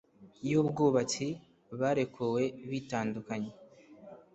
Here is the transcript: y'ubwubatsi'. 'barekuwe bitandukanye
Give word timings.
y'ubwubatsi'. 0.49 1.25
'barekuwe 1.77 2.43
bitandukanye 2.69 3.51